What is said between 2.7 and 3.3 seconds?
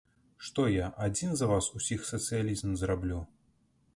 зраблю?